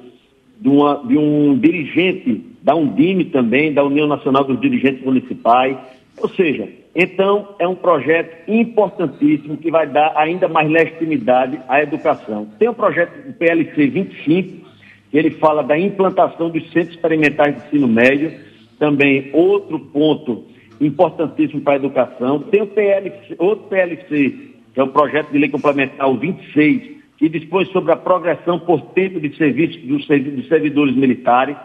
de, 0.61 0.69
uma, 0.69 1.03
de 1.07 1.17
um 1.17 1.59
dirigente 1.59 2.45
da 2.63 2.75
Undime 2.75 3.27
também, 3.27 3.73
da 3.73 3.85
União 3.85 4.07
Nacional 4.07 4.45
dos 4.45 4.61
Dirigentes 4.61 5.05
Municipais. 5.05 5.77
Ou 6.19 6.29
seja, 6.31 6.69
então 6.95 7.55
é 7.59 7.67
um 7.67 7.75
projeto 7.75 8.49
importantíssimo 8.49 9.57
que 9.57 9.71
vai 9.71 9.87
dar 9.87 10.17
ainda 10.17 10.49
mais 10.49 10.71
legitimidade 10.71 11.61
à 11.69 11.83
educação. 11.83 12.49
Tem 12.59 12.69
o 12.69 12.75
projeto 12.75 13.27
do 13.27 13.33
PLC 13.33 13.89
25, 13.89 14.65
que 15.11 15.19
ele 15.19 15.31
fala 15.33 15.63
da 15.63 15.79
implantação 15.79 16.51
dos 16.51 16.71
centros 16.73 16.95
experimentais 16.95 17.55
de 17.55 17.67
ensino 17.67 17.89
médio, 17.89 18.33
também 18.79 19.31
outro 19.33 19.79
ponto 19.79 20.45
importantíssimo 20.81 21.61
para 21.61 21.75
a 21.75 21.77
educação. 21.77 22.41
Tem 22.41 22.63
o 22.63 22.67
PLC, 22.67 23.35
outro 23.39 23.67
PLC, 23.69 24.54
que 24.75 24.81
é 24.81 24.83
o 24.83 24.89
projeto 24.89 25.31
de 25.31 25.39
lei 25.39 25.49
complementar 25.49 26.11
o 26.11 26.19
26, 26.19 26.95
que 27.17 27.29
dispõe 27.29 27.65
sobre 27.67 27.93
a 27.93 27.97
progressão 27.97 28.59
por 28.59 28.81
tempo 28.87 29.21
de 29.21 29.35
serviço 29.37 29.79
dos 29.87 30.07
servidores 30.49 30.95
militares 30.95 31.57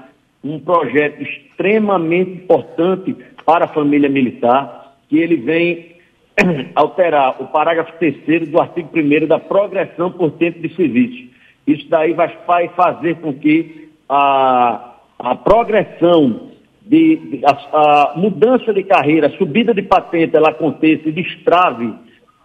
um 0.43 0.59
projeto 0.59 1.21
extremamente 1.21 2.31
importante 2.31 3.15
para 3.45 3.65
a 3.65 3.67
família 3.67 4.09
militar, 4.09 4.95
que 5.09 5.17
ele 5.17 5.35
vem 5.37 5.95
alterar 6.75 7.41
o 7.41 7.47
parágrafo 7.47 7.91
terceiro 7.99 8.45
do 8.47 8.59
artigo 8.59 8.89
1 8.93 9.27
da 9.27 9.39
progressão 9.39 10.11
por 10.11 10.31
tempo 10.31 10.59
de 10.59 10.73
serviço. 10.75 11.29
Isso 11.67 11.87
daí 11.89 12.13
vai 12.13 12.29
fazer 12.69 13.15
com 13.15 13.33
que 13.33 13.89
a, 14.07 14.95
a 15.19 15.35
progressão, 15.35 16.49
de 16.85 17.41
a, 17.43 17.51
a, 17.51 18.13
mudança 18.17 18.73
de 18.73 18.83
carreira, 18.83 19.27
a 19.27 19.37
subida 19.37 19.73
de 19.73 19.81
patente, 19.81 20.35
ela 20.35 20.49
aconteça 20.49 21.09
e 21.09 21.11
destrave 21.11 21.93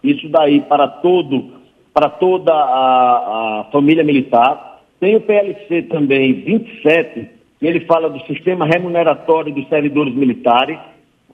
isso 0.09 0.29
daí 0.29 0.61
para 0.61 0.87
todo, 0.87 1.51
para 1.93 2.09
toda 2.09 2.53
a, 2.53 3.61
a 3.61 3.63
família 3.71 4.03
militar. 4.03 4.81
Tem 4.99 5.15
o 5.15 5.21
PLC 5.21 5.83
também 5.83 6.33
27, 6.33 7.29
ele 7.61 7.81
fala 7.81 8.09
do 8.09 8.19
sistema 8.25 8.65
remuneratório 8.65 9.53
dos 9.53 9.67
servidores 9.67 10.13
militares, 10.13 10.77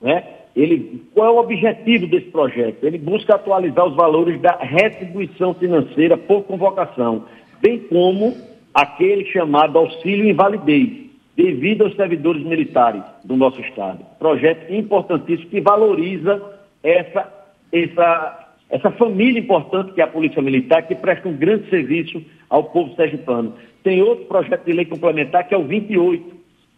né? 0.02 0.24
Ele, 0.56 1.02
qual 1.14 1.28
é 1.28 1.32
o 1.32 1.40
objetivo 1.40 2.08
desse 2.08 2.28
projeto? 2.28 2.84
Ele 2.84 2.98
busca 2.98 3.36
atualizar 3.36 3.86
os 3.86 3.96
valores 3.96 4.40
da 4.42 4.58
retribuição 4.60 5.54
financeira 5.54 6.18
por 6.18 6.44
convocação, 6.44 7.24
bem 7.62 7.80
como 7.80 8.36
aquele 8.74 9.26
chamado 9.26 9.78
auxílio 9.78 10.30
invalidez, 10.30 10.90
devido 11.36 11.84
aos 11.86 11.96
servidores 11.96 12.44
militares 12.44 13.02
do 13.24 13.38
nosso 13.38 13.62
Estado. 13.62 14.00
Projeto 14.20 14.74
importantíssimo 14.74 15.50
que 15.50 15.62
valoriza 15.62 16.42
essa, 16.84 17.32
essa, 17.72 18.51
essa 18.72 18.90
família 18.92 19.40
importante 19.40 19.92
que 19.92 20.02
é 20.02 20.04
a 20.06 20.08
Polícia 20.08 20.42
Militar, 20.42 20.88
que 20.88 20.96
presta 20.96 21.28
um 21.28 21.36
grande 21.36 21.70
serviço 21.70 22.24
ao 22.50 22.64
povo 22.64 22.96
sergipano. 22.96 23.54
Tem 23.84 24.02
outro 24.02 24.26
projeto 24.26 24.64
de 24.64 24.72
lei 24.72 24.86
complementar, 24.86 25.48
que 25.48 25.54
é 25.54 25.58
o 25.58 25.64
28, 25.64 26.24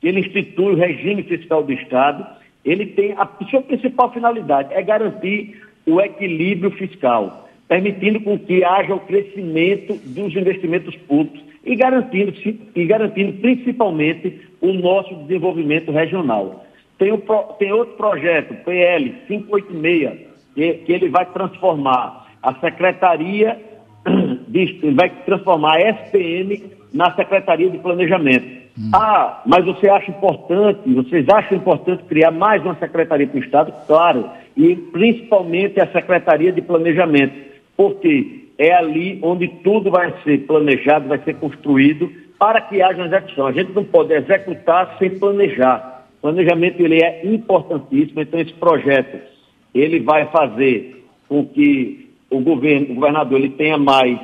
que 0.02 0.08
ele 0.08 0.22
institui 0.22 0.74
o 0.74 0.76
regime 0.76 1.22
fiscal 1.24 1.64
do 1.64 1.72
Estado. 1.72 2.26
Ele 2.66 2.88
tem 2.88 3.12
a 3.14 3.30
sua 3.50 3.62
principal 3.62 4.12
finalidade 4.12 4.74
é 4.74 4.82
garantir 4.82 5.62
o 5.86 6.02
equilíbrio 6.02 6.72
fiscal, 6.72 7.48
permitindo 7.68 8.20
com 8.22 8.40
que 8.40 8.64
haja 8.64 8.96
o 8.96 9.00
crescimento 9.02 9.94
dos 10.06 10.36
investimentos 10.36 10.96
públicos 10.96 11.44
e 11.64 11.76
garantindo, 11.76 12.34
e 12.76 12.86
garantindo 12.86 13.34
principalmente 13.34 14.42
o 14.62 14.74
nosso 14.74 15.14
desenvolvimento 15.26 15.92
regional. 15.92 16.66
Tem, 16.98 17.12
o, 17.12 17.18
tem 17.60 17.72
outro 17.72 17.96
projeto, 17.96 18.54
PL 18.64 19.14
586, 19.28 20.33
que, 20.54 20.74
que 20.86 20.92
ele 20.92 21.10
vai 21.10 21.26
transformar 21.28 22.28
a 22.42 22.54
Secretaria, 22.56 23.58
de, 24.48 24.92
vai 24.96 25.10
transformar 25.26 25.76
a 25.76 25.90
SPM 25.92 26.64
na 26.94 27.14
Secretaria 27.16 27.70
de 27.70 27.78
Planejamento. 27.78 28.64
Hum. 28.78 28.92
Ah, 28.94 29.42
mas 29.46 29.66
você 29.66 29.90
acha 29.90 30.12
importante, 30.12 30.92
vocês 30.94 31.28
acham 31.30 31.58
importante 31.58 32.04
criar 32.04 32.32
mais 32.32 32.62
uma 32.64 32.76
Secretaria 32.76 33.28
para 33.28 33.40
o 33.40 33.44
Estado? 33.44 33.74
Claro, 33.88 34.30
e 34.58 34.76
principalmente 34.76 35.80
a 35.80 35.88
Secretaria 35.88 36.52
de 36.52 36.62
Planejamento, 36.62 37.34
porque 37.78 38.50
é 38.58 38.74
ali 38.74 39.20
onde 39.24 39.48
tudo 39.64 39.90
vai 39.90 40.14
ser 40.24 40.40
planejado, 40.46 41.08
vai 41.08 41.20
ser 41.20 41.36
construído 41.36 42.12
para 42.38 42.62
que 42.62 42.82
haja 42.82 42.98
uma 42.98 43.08
execução. 43.08 43.48
A 43.48 43.52
gente 43.52 43.72
não 43.72 43.84
pode 43.84 44.14
executar 44.14 44.96
sem 45.00 45.18
planejar. 45.18 46.06
O 46.18 46.22
planejamento 46.24 46.80
ele 46.82 47.02
é 47.02 47.26
importantíssimo, 47.26 48.22
então 48.22 48.40
esse 48.40 48.54
projeto 48.54 49.33
ele 49.74 50.00
vai 50.00 50.28
fazer 50.28 51.04
com 51.28 51.46
que 51.46 52.10
o 52.30 52.40
governo, 52.40 52.92
o 52.92 52.96
governador 52.96 53.40
ele 53.40 53.50
tenha 53.50 53.78
mais 53.78 54.20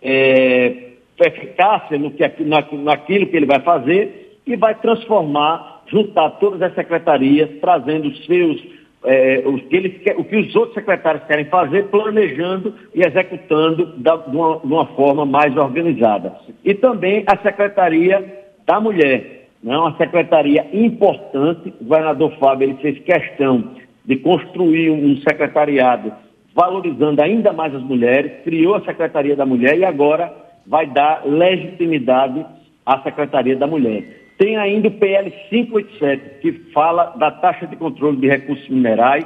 é, 0.00 0.92
eficácia 1.20 1.98
no 1.98 2.10
que, 2.10 2.24
na, 2.44 2.64
naquilo 2.72 3.26
que 3.26 3.36
ele 3.36 3.46
vai 3.46 3.60
fazer 3.60 4.38
e 4.46 4.56
vai 4.56 4.74
transformar, 4.74 5.82
juntar 5.86 6.30
todas 6.32 6.60
as 6.62 6.74
secretarias, 6.74 7.48
trazendo 7.60 8.08
os 8.08 8.26
seus, 8.26 8.62
é, 9.04 9.42
os 9.46 9.62
que 9.62 10.14
o 10.16 10.24
que 10.24 10.36
os 10.36 10.56
outros 10.56 10.74
secretários 10.74 11.24
querem 11.24 11.44
fazer, 11.46 11.84
planejando 11.84 12.74
e 12.94 13.00
executando 13.00 13.96
da, 13.98 14.16
de, 14.16 14.36
uma, 14.36 14.58
de 14.58 14.72
uma 14.72 14.86
forma 14.86 15.24
mais 15.24 15.56
organizada. 15.56 16.34
E 16.64 16.74
também 16.74 17.24
a 17.26 17.36
Secretaria 17.38 18.42
da 18.66 18.80
Mulher, 18.80 19.48
né, 19.62 19.76
uma 19.76 19.96
secretaria 19.96 20.66
importante. 20.72 21.72
O 21.80 21.84
governador 21.84 22.32
Fábio 22.38 22.68
ele 22.68 22.78
fez 22.82 22.98
questão 23.00 23.74
de 24.04 24.16
construir 24.16 24.90
um 24.90 25.16
secretariado 25.18 26.12
valorizando 26.54 27.22
ainda 27.22 27.52
mais 27.52 27.74
as 27.74 27.82
mulheres, 27.82 28.32
criou 28.44 28.74
a 28.74 28.84
Secretaria 28.84 29.34
da 29.34 29.46
Mulher 29.46 29.78
e 29.78 29.84
agora 29.84 30.32
vai 30.66 30.86
dar 30.86 31.22
legitimidade 31.24 32.44
à 32.84 33.00
Secretaria 33.02 33.56
da 33.56 33.66
Mulher. 33.66 34.04
Tem 34.38 34.56
ainda 34.56 34.88
o 34.88 34.92
PL 34.92 35.30
587, 35.50 36.40
que 36.40 36.52
fala 36.72 37.14
da 37.16 37.30
taxa 37.30 37.66
de 37.66 37.76
controle 37.76 38.16
de 38.16 38.28
recursos 38.28 38.68
minerais. 38.68 39.24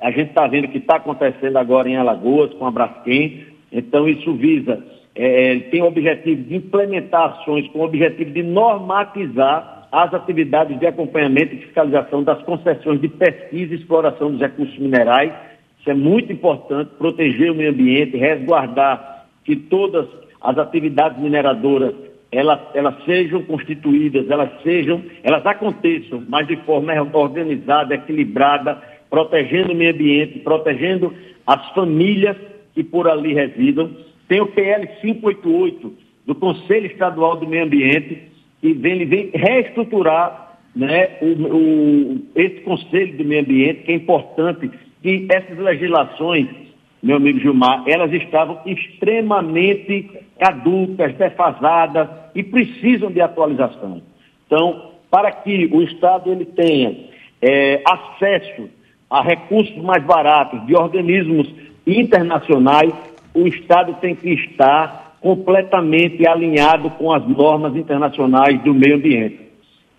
A 0.00 0.10
gente 0.10 0.30
está 0.30 0.46
vendo 0.46 0.68
que 0.68 0.78
está 0.78 0.96
acontecendo 0.96 1.56
agora 1.56 1.88
em 1.88 1.96
Alagoas 1.96 2.52
com 2.54 2.66
a 2.66 2.70
Braskem. 2.70 3.46
Então, 3.70 4.08
isso 4.08 4.32
visa, 4.34 4.82
é, 5.14 5.58
tem 5.70 5.82
o 5.82 5.86
objetivo 5.86 6.42
de 6.42 6.56
implementar 6.56 7.32
ações 7.32 7.68
com 7.68 7.80
o 7.80 7.84
objetivo 7.84 8.30
de 8.30 8.42
normatizar 8.42 9.83
as 9.94 10.12
atividades 10.12 10.76
de 10.80 10.86
acompanhamento 10.86 11.54
e 11.54 11.58
fiscalização 11.58 12.24
das 12.24 12.42
concessões 12.42 13.00
de 13.00 13.08
pesquisa 13.08 13.72
e 13.72 13.76
exploração 13.76 14.32
dos 14.32 14.40
recursos 14.40 14.76
minerais. 14.76 15.32
Isso 15.78 15.88
é 15.88 15.94
muito 15.94 16.32
importante, 16.32 16.90
proteger 16.98 17.52
o 17.52 17.54
meio 17.54 17.70
ambiente, 17.70 18.16
resguardar 18.16 19.26
que 19.44 19.54
todas 19.54 20.08
as 20.40 20.58
atividades 20.58 21.22
mineradoras 21.22 21.94
elas, 22.32 22.58
elas 22.74 22.96
sejam 23.04 23.44
constituídas, 23.44 24.28
elas 24.28 24.50
sejam, 24.64 25.00
elas 25.22 25.46
aconteçam, 25.46 26.24
mas 26.28 26.48
de 26.48 26.56
forma 26.64 26.92
organizada, 27.12 27.94
equilibrada, 27.94 28.82
protegendo 29.08 29.72
o 29.72 29.76
meio 29.76 29.94
ambiente, 29.94 30.40
protegendo 30.40 31.14
as 31.46 31.70
famílias 31.70 32.36
que 32.74 32.82
por 32.82 33.06
ali 33.06 33.32
residam. 33.32 33.88
Tem 34.26 34.40
o 34.40 34.46
PL 34.48 34.88
588 35.00 35.92
do 36.26 36.34
Conselho 36.34 36.86
Estadual 36.86 37.36
do 37.36 37.46
Meio 37.46 37.66
Ambiente, 37.66 38.33
ele 38.68 39.04
vem 39.04 39.30
reestruturar 39.34 40.58
né, 40.74 41.18
o, 41.20 41.26
o, 41.26 42.22
esse 42.34 42.60
Conselho 42.60 43.16
do 43.16 43.24
Meio 43.24 43.42
Ambiente, 43.42 43.82
que 43.82 43.92
é 43.92 43.94
importante 43.94 44.70
que 45.02 45.26
essas 45.30 45.58
legislações 45.58 46.48
meu 47.04 47.18
amigo 47.18 47.38
Gilmar, 47.38 47.84
elas 47.86 48.10
estavam 48.14 48.62
extremamente 48.64 50.10
caducas, 50.38 51.14
defasadas 51.16 52.08
e 52.34 52.42
precisam 52.42 53.10
de 53.10 53.20
atualização. 53.20 54.00
Então, 54.46 54.92
para 55.10 55.30
que 55.30 55.68
o 55.70 55.82
Estado 55.82 56.32
ele 56.32 56.46
tenha 56.46 56.96
é, 57.42 57.82
acesso 57.86 58.70
a 59.10 59.20
recursos 59.20 59.76
mais 59.82 60.02
baratos 60.02 60.66
de 60.66 60.74
organismos 60.74 61.46
internacionais, 61.86 62.94
o 63.34 63.46
Estado 63.46 63.98
tem 64.00 64.14
que 64.14 64.30
estar 64.30 65.03
completamente 65.24 66.28
alinhado 66.28 66.90
com 66.90 67.10
as 67.10 67.26
normas 67.26 67.74
internacionais 67.74 68.62
do 68.62 68.74
meio 68.74 68.96
ambiente. 68.96 69.40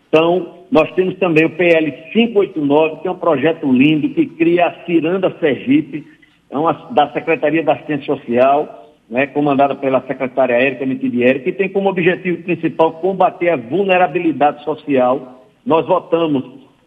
Então, 0.07 0.59
nós 0.69 0.91
temos 0.91 1.15
também 1.17 1.45
o 1.45 1.49
PL 1.49 1.91
589, 2.13 3.01
que 3.01 3.07
é 3.07 3.11
um 3.11 3.17
projeto 3.17 3.65
lindo 3.71 4.07
que 4.09 4.27
cria 4.27 4.67
a 4.67 4.85
Ciranda 4.85 5.35
Sergipe, 5.39 6.05
é 6.47 6.55
uma, 6.55 6.73
da 6.91 7.11
Secretaria 7.11 7.63
da 7.63 7.73
Assistência 7.73 8.05
Social, 8.15 8.93
né, 9.09 9.25
comandada 9.25 9.73
pela 9.73 9.99
secretária 10.01 10.53
Érica 10.53 10.85
Mitidieri, 10.85 11.39
que 11.39 11.51
tem 11.51 11.69
como 11.69 11.89
objetivo 11.89 12.43
principal 12.43 12.93
combater 12.93 13.49
a 13.49 13.57
vulnerabilidade 13.57 14.63
social. 14.63 15.43
Nós 15.65 15.87
votamos, 15.87 16.43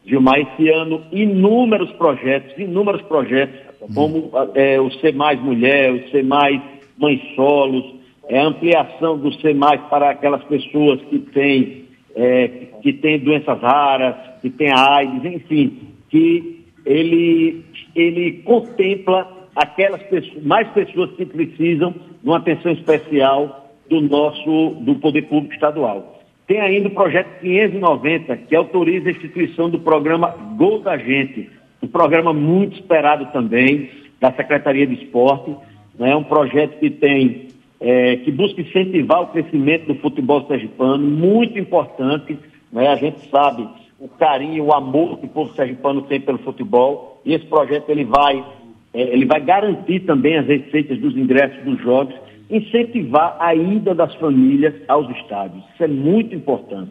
Gilmar, 0.07 0.39
esse 0.39 0.69
ano, 0.71 1.03
inúmeros 1.11 1.91
projetos, 1.95 2.57
inúmeros 2.57 3.03
projetos, 3.03 3.59
como 3.93 4.31
é, 4.55 4.81
o 4.81 4.93
Ser 4.93 5.13
Mais 5.13 5.41
Mulher, 5.41 5.93
o 5.93 6.09
Ser 6.11 6.23
Mais 6.23 6.63
Mães 6.97 7.21
Solos, 7.35 7.98
é, 8.29 8.39
a 8.39 8.47
ampliação 8.47 9.19
do 9.19 9.33
Ser 9.41 9.55
Mais 9.55 9.81
para 9.83 10.11
aquelas 10.11 10.43
pessoas 10.45 11.01
que 11.03 11.19
têm, 11.19 11.85
é, 12.15 12.49
que 12.83 12.93
têm 12.93 13.19
doenças 13.19 13.61
raras, 13.61 14.15
que 14.41 14.51
têm 14.51 14.71
AIDS, 14.71 15.25
enfim, 15.25 15.81
que 16.11 16.65
ele, 16.85 17.65
ele 17.95 18.43
contempla 18.45 19.49
aquelas 19.57 20.03
pessoas, 20.05 20.43
mais 20.45 20.69
pessoas 20.69 21.11
que 21.13 21.27
precisam 21.27 21.91
de 21.91 22.29
uma 22.29 22.39
atenção 22.39 22.73
especial 22.73 23.73
do 23.89 24.01
nosso, 24.01 24.77
do 24.81 24.95
poder 24.97 25.23
público 25.23 25.55
estadual. 25.55 26.23
Tem 26.47 26.61
ainda 26.61 26.89
o 26.89 26.93
projeto 26.93 27.41
590, 27.41 28.37
que 28.37 28.57
autoriza 28.57 29.09
a 29.09 29.13
instituição 29.13 29.69
do 29.69 29.81
programa 29.81 30.29
Gol 30.57 30.81
da 30.81 30.97
Gente, 30.97 31.51
um 31.83 31.89
programa 31.89 32.33
muito 32.33 32.75
esperado 32.79 33.27
também 33.33 33.91
da 34.21 34.33
Secretaria 34.33 34.87
de 34.87 34.95
Esporte, 34.95 35.55
né? 35.99 36.15
um 36.17 36.25
projeto 36.25 36.79
que 36.79 36.91
tem, 36.91 37.48
é, 37.81 38.17
que 38.17 38.33
busca 38.33 38.61
incentivar 38.61 39.23
o 39.23 39.29
crescimento 39.29 39.87
do 39.87 39.95
futebol 39.97 40.47
sergipano, 40.47 41.05
muito 41.05 41.59
importante, 41.59 42.39
né? 42.73 42.89
a 42.89 42.97
gente 42.97 43.29
sabe 43.31 43.69
o 43.99 44.09
carinho, 44.09 44.65
o 44.65 44.73
amor 44.73 45.19
que 45.19 45.27
o 45.27 45.29
povo 45.29 45.55
sergipano 45.55 46.03
tem 46.03 46.21
pelo 46.21 46.39
futebol, 46.39 47.21
e 47.25 47.35
esse 47.35 47.47
projeto 47.47 47.89
ele 47.91 48.05
vai 48.05 48.45
é, 48.93 49.03
ele 49.03 49.27
vai 49.27 49.41
garantir 49.41 50.01
também 50.01 50.37
as 50.37 50.47
receitas 50.47 50.99
dos 50.99 51.17
ingressos 51.17 51.63
dos 51.65 51.81
jogos, 51.81 52.15
incentivar 52.51 53.37
a 53.39 53.55
ida 53.55 53.95
das 53.95 54.15
famílias 54.17 54.75
aos 54.89 55.09
estádios. 55.19 55.63
Isso 55.75 55.85
é 55.85 55.89
muito 55.89 56.35
importante. 56.35 56.91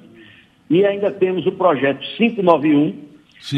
E 0.69 0.86
ainda 0.86 1.12
temos 1.12 1.45
o 1.47 1.52
projeto 1.52 2.00
591, 2.17 3.08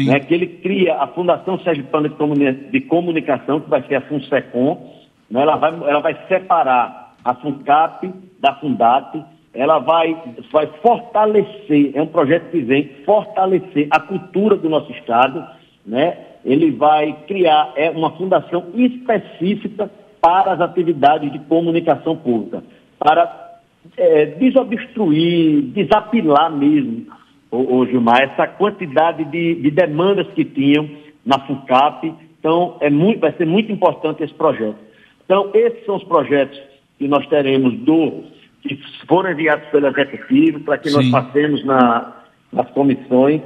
né, 0.06 0.20
que 0.20 0.32
ele 0.32 0.46
cria 0.46 0.96
a 0.96 1.06
Fundação 1.08 1.58
Sergipana 1.60 2.08
de 2.08 2.80
Comunicação, 2.82 3.60
que 3.60 3.68
vai 3.68 3.82
ser 3.86 3.96
a 3.96 4.00
FUNSECOM. 4.02 4.94
Né, 5.30 5.42
ela, 5.42 5.56
vai, 5.56 5.70
ela 5.70 6.00
vai 6.00 6.16
separar 6.28 6.99
a 7.24 7.34
FUNCAP 7.34 8.12
da 8.40 8.54
FUNDAT, 8.54 9.24
ela 9.52 9.78
vai, 9.78 10.16
vai 10.52 10.66
fortalecer, 10.82 11.92
é 11.94 12.02
um 12.02 12.06
projeto 12.06 12.50
que 12.50 12.60
vem 12.60 12.88
fortalecer 13.04 13.88
a 13.90 14.00
cultura 14.00 14.56
do 14.56 14.68
nosso 14.68 14.90
Estado, 14.92 15.44
né? 15.84 16.16
ele 16.44 16.70
vai 16.70 17.12
criar 17.26 17.72
é, 17.76 17.90
uma 17.90 18.12
fundação 18.12 18.66
específica 18.74 19.90
para 20.20 20.52
as 20.52 20.60
atividades 20.60 21.32
de 21.32 21.38
comunicação 21.40 22.16
pública, 22.16 22.62
para 22.98 23.58
é, 23.96 24.26
desobstruir, 24.26 25.62
desapilar 25.72 26.54
mesmo, 26.54 27.06
ô, 27.50 27.78
ô 27.78 27.86
Gilmar, 27.86 28.22
essa 28.22 28.46
quantidade 28.46 29.24
de, 29.24 29.56
de, 29.56 29.70
demandas 29.70 30.26
que 30.28 30.44
tinham 30.44 30.88
na 31.24 31.38
FUCAP. 31.40 32.14
Então, 32.38 32.76
é 32.80 32.88
muito, 32.88 33.20
vai 33.20 33.32
ser 33.32 33.46
muito 33.46 33.70
importante 33.72 34.22
esse 34.22 34.34
projeto. 34.34 34.76
Então, 35.24 35.50
esses 35.54 35.84
são 35.84 35.96
os 35.96 36.04
projetos 36.04 36.58
que 37.00 37.08
nós 37.08 37.26
teremos 37.26 37.74
do 37.80 38.22
que 38.62 38.78
foram 39.08 39.32
enviados 39.32 39.66
pelo 39.70 39.88
Executivo, 39.88 40.60
para 40.60 40.78
que 40.78 40.90
Sim. 40.90 40.96
nós 40.96 41.10
passemos 41.10 41.64
na, 41.64 42.12
nas 42.52 42.70
comissões 42.70 43.42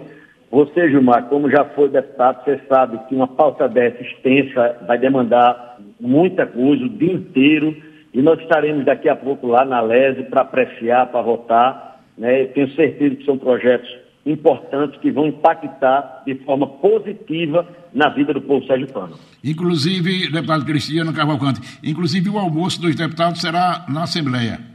você, 0.54 0.88
Gilmar, 0.88 1.24
como 1.24 1.50
já 1.50 1.64
foi 1.64 1.88
deputado, 1.88 2.44
você 2.44 2.60
sabe 2.68 2.96
que 3.08 3.14
uma 3.16 3.26
pauta 3.26 3.68
dessa 3.68 4.00
extensa 4.00 4.78
vai 4.86 4.96
demandar 4.96 5.78
muita 5.98 6.46
coisa 6.46 6.84
o 6.84 6.88
dia 6.88 7.12
inteiro 7.12 7.76
e 8.12 8.22
nós 8.22 8.38
estaremos 8.38 8.84
daqui 8.84 9.08
a 9.08 9.16
pouco 9.16 9.48
lá 9.48 9.64
na 9.64 9.80
LESE 9.80 10.22
para 10.30 10.42
apreciar, 10.42 11.08
para 11.08 11.22
votar. 11.22 12.00
Né? 12.16 12.42
Eu 12.42 12.48
tenho 12.52 12.70
certeza 12.76 13.16
que 13.16 13.24
são 13.24 13.36
projetos 13.36 13.90
importantes 14.26 14.98
que 15.00 15.10
vão 15.10 15.26
impactar 15.26 16.22
de 16.26 16.34
forma 16.44 16.66
positiva 16.66 17.66
na 17.92 18.08
vida 18.08 18.32
do 18.32 18.40
povo 18.40 18.66
sergipano. 18.66 19.18
Inclusive, 19.42 20.30
deputado 20.30 20.64
Cristiano 20.64 21.12
Cavalcante, 21.12 21.60
inclusive 21.82 22.30
o 22.30 22.38
almoço 22.38 22.80
dos 22.80 22.94
deputados 22.94 23.40
será 23.40 23.84
na 23.88 24.04
Assembleia. 24.04 24.74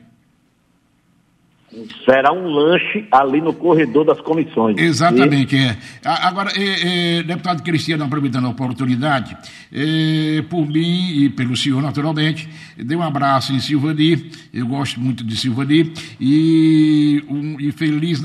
Será 2.03 2.33
um 2.33 2.47
lanche 2.47 3.07
ali 3.11 3.39
no 3.39 3.53
corredor 3.53 4.03
das 4.03 4.19
comissões. 4.21 4.75
Exatamente, 4.79 5.55
e... 5.55 5.59
é. 5.59 5.77
Agora, 6.03 6.49
é, 6.55 7.19
é, 7.19 7.23
deputado 7.23 7.61
Cristiano, 7.61 8.03
aproveitando 8.03 8.47
a 8.47 8.49
oportunidade, 8.49 9.37
é, 9.71 10.41
por 10.49 10.65
mim 10.65 11.11
e 11.11 11.29
pelo 11.29 11.55
senhor, 11.55 11.79
naturalmente, 11.79 12.49
dê 12.75 12.95
um 12.95 13.03
abraço 13.03 13.53
em 13.53 13.59
Silvani, 13.59 14.31
eu 14.51 14.65
gosto 14.65 14.99
muito 14.99 15.23
de 15.23 15.37
Silvani, 15.37 15.93
e, 16.19 17.23
um, 17.29 17.59
e 17.59 17.71
feliz 17.71 18.17